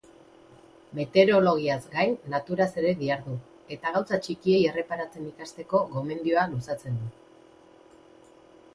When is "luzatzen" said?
6.57-7.03